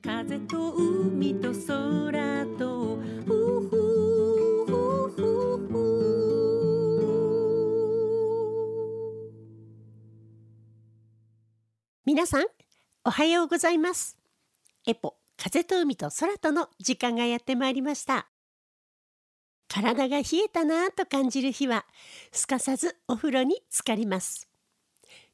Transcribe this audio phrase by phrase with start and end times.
[0.00, 3.32] 風と海と空とふ
[3.68, 3.70] ふ
[4.66, 4.72] ふ
[5.16, 5.22] ふ
[5.66, 5.78] ふ
[12.06, 12.46] 皆さん
[13.04, 14.16] おはようございます。
[14.86, 18.28] エポ風と海と空との時間がやってまいりました。
[19.66, 21.84] 体が冷えたなぁと感じる日は
[22.30, 24.47] すかさずお風呂に浸かります。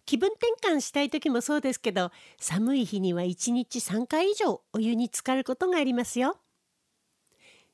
[0.07, 6.39] 気分転換したい時もそうですけど寒い日には1日3回以上お湯に浸かることがありますよ。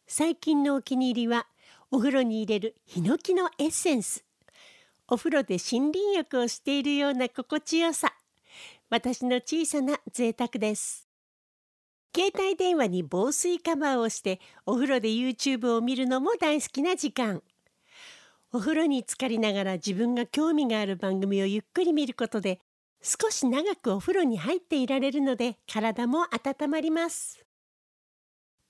[0.06, 1.46] 最近のお気に入りは
[1.90, 4.24] お風呂に入れるヒノキのエッセンス。
[5.08, 8.12] お風呂で森林浴をしているような心地よさ。
[8.90, 11.08] 私の小さな贅沢です。
[12.14, 17.42] 携帯電話に防水カバーをしてお風呂で YouTube を見るのも大好きな時間。
[18.52, 22.58] お風呂に浸かりながら自分が興味がある番組をゆっくり見ることで
[23.00, 27.44] 少し長くお風呂に入っていられるので体も温まります。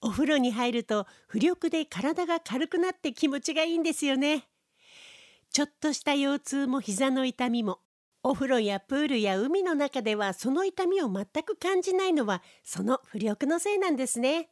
[0.02, 4.48] お風呂に入ると浮力で体が軽くなって気持ちがいいんですよね。
[5.50, 7.80] ちょっとした腰痛も膝の痛みも
[8.22, 14.50] お風呂やプールや海の中ではその痛みを全く感じないのはその浮力のせいなんですね。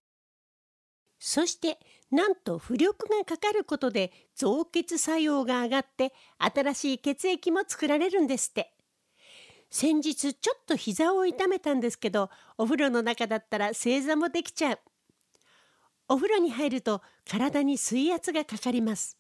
[1.19, 1.79] そして
[2.11, 8.75] なんと浮力がかかることで造血作用が上がって新しい血液も作られるんですって。
[9.71, 14.79] 先日ちょっと膝を痛めたんですけどお風呂の中だったら正座もできちゃう。
[16.09, 19.19] お風呂に入ると体に水圧がかかります。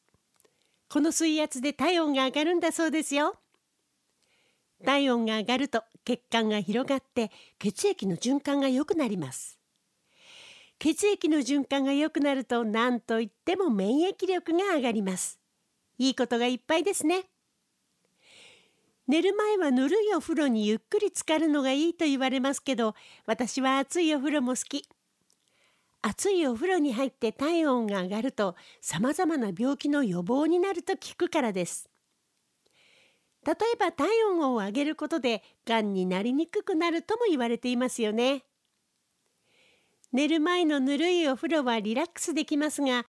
[0.88, 3.36] この水圧で体温が上がるんだそうですよ。
[4.84, 9.57] 体温が上がると血管が広がって血液の循環が良くなります。
[10.78, 15.40] 血液の循環が良くなると何といっても免疫力が上がります。
[15.98, 17.24] いいことがいっぱいですね。
[19.08, 22.94] 寝る前はぬるいお風呂にゆっくり浸かるのがいいと言われますけど
[23.26, 24.88] 私は熱いお風呂も好き。
[26.00, 31.90] 熱いお風呂に入って体温が上がるとさまざまな病気の予防になると聞くからです。
[33.44, 38.44] 例えば体温を上げることでがんになりにくくなるとも言われていますよね。
[40.12, 43.04] 寝る前のぬるいお風呂はリラックスできますが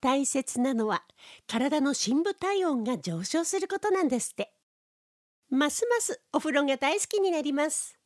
[0.00, 1.02] 大切なのは
[1.48, 4.52] 体の深部体温が上昇することなんですって。
[5.50, 7.98] ますますお風呂が大好きになります。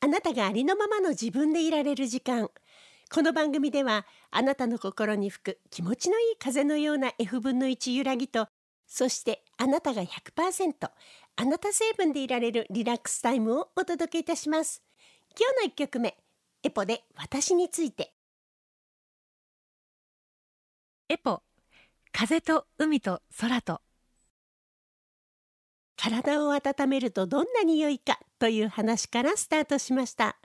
[0.00, 2.50] あなたがありのままの自分でいられる時間。
[3.12, 8.48] この番組ではあなたの心に吹く気持ちのいい風のような F 分の1揺らぎと
[8.86, 10.72] そしてあなたが100%
[11.36, 14.82] あなた成分でいられるリラックスタイムをお届けいたします。
[15.38, 16.16] 今日の1曲目
[16.66, 18.12] エポで私について。
[21.08, 21.44] エポ
[22.10, 23.80] 風と海と空と。
[25.96, 30.38] 体を温めるとどんな匂いかという話からスタートしました。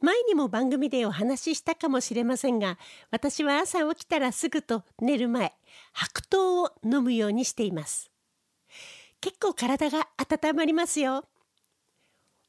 [0.00, 2.76] 前にも番組でお話ししたかもしれませんが
[3.10, 5.54] 私は朝起きたらすぐと寝る前
[5.94, 8.10] 白桃を飲むようにしています。
[9.22, 11.24] 結構体が温まりますよ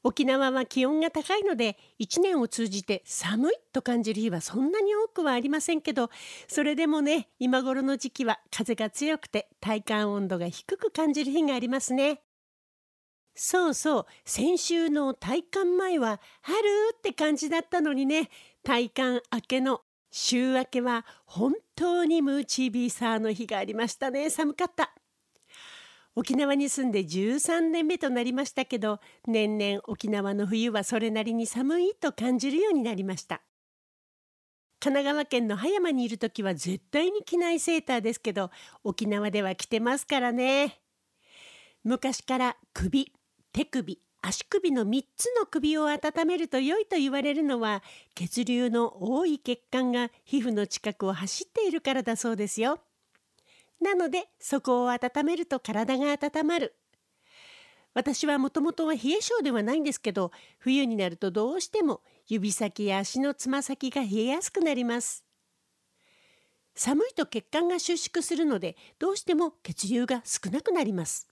[0.03, 6.09] 沖縄は気温が高いので1年を通じて寒いと感じる日はそんなに多くはありませんけど
[6.47, 12.21] それでもね今頃の時期は風が強くて体感温度が低く感じる日がありますね。
[13.39, 16.57] そうそう先週の体感前は春
[16.97, 18.29] って感じだったのにね
[18.63, 24.29] 体感明けの週明けは本当にムーチービーサーの日がありましたね。
[24.29, 24.96] 寒かった。
[26.17, 33.43] 沖縄に住んで13年目となりましたけど年々沖縄の冬はそれなりに寒いと感じるようになりました。
[34.79, 38.49] 神奈川県の葉山にいる時は絶対に着ないセーターですけど
[38.83, 40.79] 沖縄では着てますからね。
[41.83, 43.13] 昔から首
[43.53, 47.83] 手首足首の3つの首を温めると良いと言われるのは
[48.15, 52.79] 血流の多い血管が皮膚の近くを走っているからだそうですよ。
[53.81, 56.75] なのでそこを温めると体が温まる。
[57.93, 65.25] 私はもともとは冷え性ではないんですけど冬になるとどうしても指先や足のつま先が冷えやすくなります。
[66.75, 71.27] 寒いと血管が収縮するのでどうしても血流が少なくなります。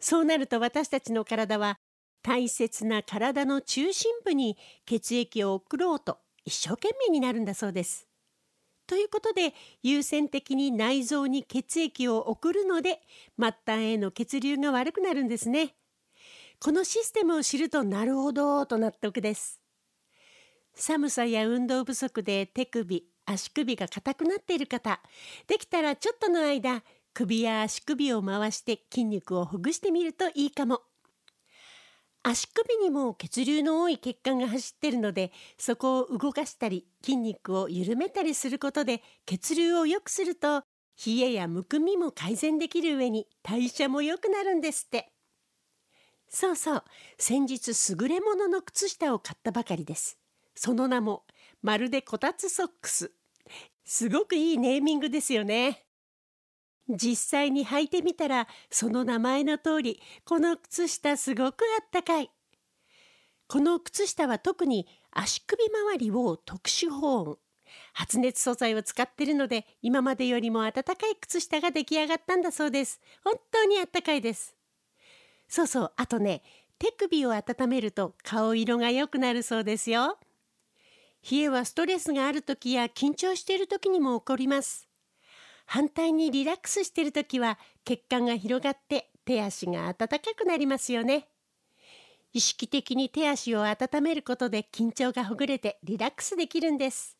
[0.00, 1.78] そうなると私たちの体は
[2.22, 4.56] 大切な体の中心部に
[4.86, 8.08] 血液を送ろうと一生懸命になるんだそうです。
[8.86, 13.00] ということで優先的に内臓に血液を送るので
[13.38, 15.74] 末端への血流が悪くなるんですね。
[16.60, 19.60] このシステムを知るとなるほどと納得です。
[20.74, 25.00] 寒さや運動不足で手首足首が硬くなっている方
[25.46, 26.82] できたらちょっとの間
[27.14, 30.82] 首や足首を回して筋肉をほぐしてみるといいかも。
[32.26, 40.62] 足首にも血流の多い血管が走ってるのでそこを動かしたり筋肉を緩めたりすることで血流を良くすると
[41.04, 45.12] 冷えやむくみも改善できる上に代謝も良くなるんですって。
[46.28, 46.84] そうそう。
[47.18, 50.18] 先日優れものの靴下を買ったばかりです。
[50.54, 51.24] その名も
[51.62, 53.12] まるでこたつソックス。
[53.84, 55.83] すごくいいネーミングですよね。
[56.88, 62.30] 実際に履いてみたらその名前の通りこの靴下すごくあったかい。
[63.46, 67.38] この靴下は特に足首周りを特殊保温
[67.92, 73.00] 発熱素材を使ってるので今までよりも暖かい靴下が出来上がったんだそうです。
[73.22, 74.54] 本当にあったかいです。
[75.48, 76.42] そうそうあとね
[76.78, 80.18] 手首を温めると顔色が良くなるそうですよ。
[81.30, 84.88] 冷えはストレスがある時や緊張している時にも起こります。
[85.66, 91.28] 反対にリラックスしている時は血管が広がって手足が温かくなりますよね。
[92.32, 97.16] 意識的に手足を温めることで緊張がほぐれてリラックスできるんです。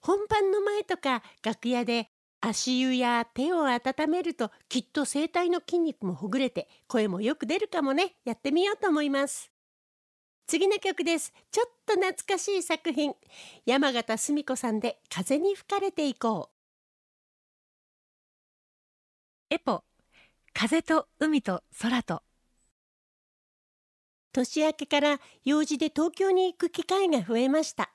[0.00, 2.10] 本番の前とか楽屋で
[2.40, 8.14] 足湯や手を温めるときっと声帯の筋肉もほぐれて声もよく出るかもね。
[8.24, 9.50] やってみようと思います。
[10.46, 11.32] 次の曲です。
[11.50, 13.14] ちょっと懐かしい作品。
[13.64, 16.55] 山形澄子さんで風に吹かれていこう。
[19.48, 19.84] エポ
[20.52, 22.22] 風と海と空と。
[24.32, 27.92] 年明けから用事で東京に行く機会が増えました。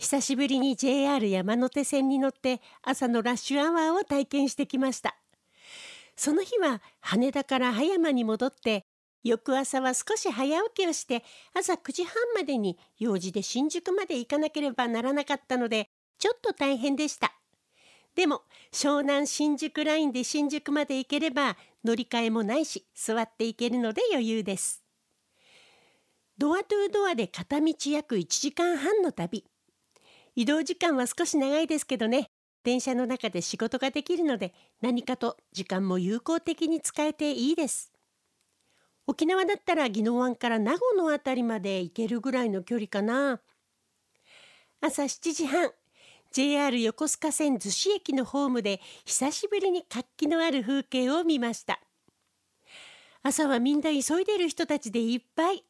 [0.00, 5.16] 久しぶりに JR 山手線に乗って朝のラッシュアワーを体験してきました。
[6.16, 8.84] その日は羽田から葉山に戻って
[9.22, 11.22] 翌朝は少し早起きをして
[11.54, 15.88] 朝9時半までに用事で新宿まで行かなければならなかったので
[16.18, 17.32] ちょっと大変でした。
[18.14, 24.84] でも湘南新宿ラインで新宿まで行ければ乗り換えもないし座って行けるので余裕です。
[26.38, 29.44] ドアトゥードアで片道約1時間半の旅。
[30.36, 32.28] 移動時間は少し長いですけどね。
[32.64, 37.92] 電車の中で仕事ができるので何かと時間も有効的に使えていいです。
[39.06, 43.40] 沖縄だったら宜野湾から名護のあたりまで行けるぐらいの距離かな。
[44.80, 45.72] 朝7時半。
[46.34, 51.78] JR 横須賀線逗子駅のホームで久しぶりに活気のある風景を見ました。
[53.22, 55.62] 朝はみんな急いでる人たちでいっぱい。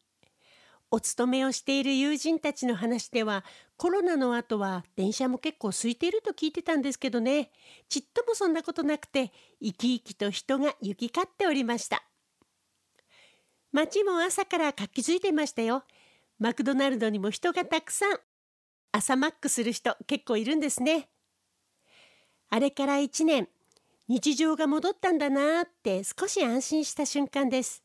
[0.91, 3.45] お勤めをしている友人たちの話では
[3.77, 7.51] コロナの後は電車も結構空いていると聞いてたんですけどね。
[7.91, 9.33] ちっともそんなことなくて
[9.63, 12.03] 生き生きと人が行き交っておりました。
[13.71, 15.85] 街も朝から活気づいてましたよ。
[16.39, 18.19] マクドナルドにも人がたくさん。
[18.97, 21.09] 朝マックする人結構いるんですね。
[22.49, 23.49] あれから1年
[24.07, 27.83] 日常が戻ったんだなって少し安心した瞬間です。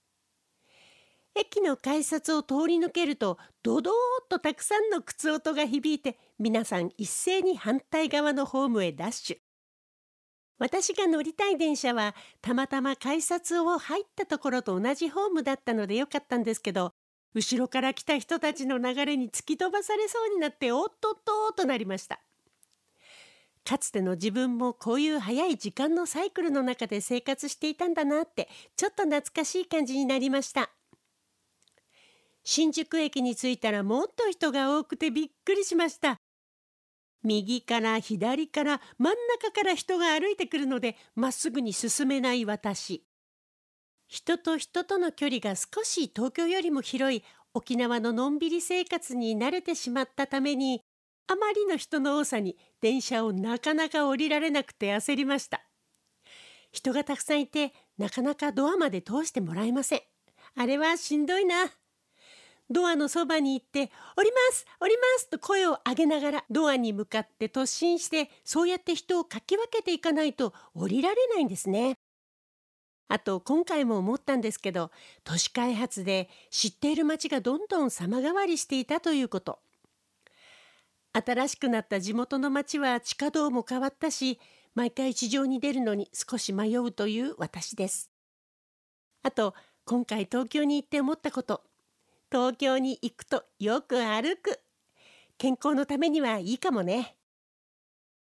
[1.34, 3.96] 駅の改札を通り抜けるとドドーッ
[4.30, 9.38] とたくさんの靴音が響いて皆さん一斉に反対側のホームへダッシュ。
[10.60, 16.94] 私が乗りたい電車はたまたま改札を入ったところと同じホームだったのでよかったんですけど
[17.34, 22.20] 後ろから来た人たちの流れに突き飛ばされそうになっておっとっととなりました。
[23.64, 30.72] かつての自分もこういう早い時間のサイクルの中で生活していたんだなってちょっと懐かしい感じになりました。
[32.44, 36.18] 新宿駅に着いたらもっと人が多くてびっくりしました。
[37.22, 43.03] 右から左から真ん中から人が歩いてくるのでまっすぐに進めない私。
[44.10, 47.24] 人と人との距離が少し東京よりも広い
[47.54, 50.82] 沖縄ののんびり生活に慣れてしまったために
[51.28, 55.63] あまりの人の多さに電車をなかなか降りられなくて焦りました。
[56.72, 60.01] 人がたくさんいてなかなかドアまで通してもらえません。
[60.56, 61.56] あれはしんどいな。
[62.72, 71.99] ドアのそばに行って「降ります降ります」と声を上げながらドアに向かって突進してそうやって人をかき分けていかないと降りられないんですね。
[73.10, 74.92] あと今回も思ったんですけど
[75.24, 79.60] 都市開発で知っている街がどんどん様変わりしていたということ。
[81.12, 84.39] 新しくなった地元の町は地下道も変わったし
[84.75, 88.12] 毎回地上に出るのに少し迷うという私です。
[89.24, 91.63] あと今回東京に行って思ったこと。
[92.32, 94.60] 東京に行くとよく歩く。
[95.39, 97.16] 健康のためにはいいかもね。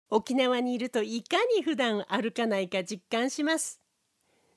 [0.10, 3.82] 沖縄にいるといかに普段歩かないか実感します。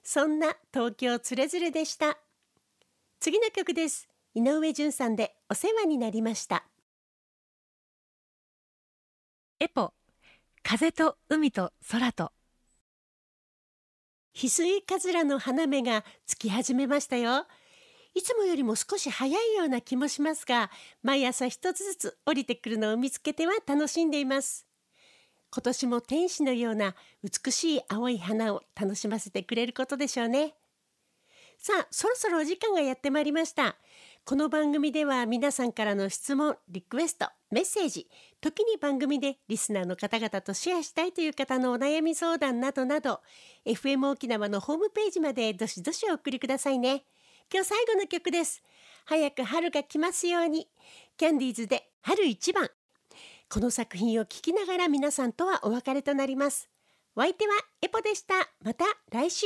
[0.03, 2.19] そんな東京つれづれでした。
[3.21, 4.09] 次の曲です。
[4.35, 6.65] 井上淳さんでお世話になりました。
[9.61, 9.93] エポ
[10.63, 12.33] 風と海と空と。
[14.35, 17.47] 翡翠カズラの花芽がつき始めましたよ。
[18.15, 20.71] いつもよりも少し早いような気もしますが
[21.03, 24.67] 毎朝一つずつ降りてくるのを見つけては楽しんでいます
[25.55, 30.55] 今年も天使のような美しい青い花を楽しませてくれることでしょうね。
[31.59, 33.77] さあそろそろお時間がやってまいりました。
[34.25, 38.09] この番組では皆さんからの質問リクエストメッセージ
[38.41, 43.21] 時に番組でリスナーの方々とシェアしたいという方のお悩み相談などなど
[43.67, 47.05] FM 沖縄のホームページまでどしどしお送りくださいね。
[47.53, 48.63] 今日最後の曲です。
[49.05, 50.67] 早く春が来ますように。
[51.19, 52.71] キャンディーズで春一番。
[53.53, 56.71] この作品を聴きながら皆さんとはお別れとなります。
[57.15, 58.49] お相手はエポでした。
[58.65, 59.45] また来週。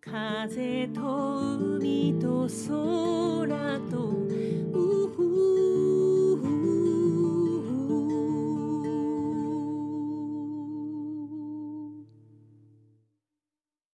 [0.00, 4.24] 風と海と空と